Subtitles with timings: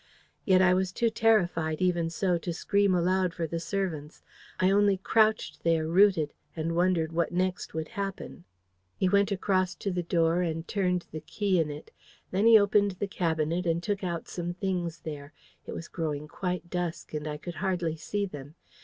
[0.45, 4.23] "Yet I was too terrified, even so, to scream aloud for the servants.
[4.59, 8.45] I only crouched there, rooted, and wondered what next would happen.
[8.97, 11.91] "He went across to the door and turned the key in it.
[12.31, 15.33] Then he opened the cabinet and took out some things there.
[15.67, 18.55] It was growing quite dusk, and I could hardly see them.